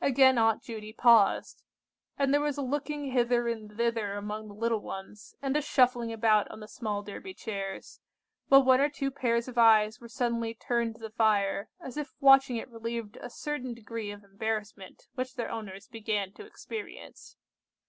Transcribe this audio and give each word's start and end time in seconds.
Again 0.00 0.36
Aunt 0.36 0.64
Judy 0.64 0.92
paused, 0.92 1.62
and 2.18 2.34
there 2.34 2.40
was 2.40 2.58
a 2.58 2.60
looking 2.60 3.12
hither 3.12 3.46
and 3.46 3.76
thither 3.76 4.14
among 4.14 4.48
the 4.48 4.54
little 4.54 4.80
ones, 4.80 5.36
and 5.40 5.56
a 5.56 5.62
shuffling 5.62 6.12
about 6.12 6.50
on 6.50 6.58
the 6.58 6.66
small 6.66 7.04
Derby 7.04 7.34
chairs, 7.34 8.00
while 8.48 8.64
one 8.64 8.80
or 8.80 8.88
two 8.88 9.12
pairs 9.12 9.46
of 9.46 9.56
eyes 9.56 10.00
were 10.00 10.08
suddenly 10.08 10.54
turned 10.54 10.96
to 10.96 11.02
the 11.02 11.10
fire, 11.10 11.68
as 11.80 11.96
if 11.96 12.16
watching 12.18 12.56
it 12.56 12.68
relieved 12.68 13.16
a 13.18 13.30
certain 13.30 13.74
degree 13.74 14.10
of 14.10 14.24
embarrassment 14.24 15.06
which 15.14 15.36
their 15.36 15.52
owners 15.52 15.86
began 15.86 16.32
to 16.32 16.44
experience. 16.44 17.36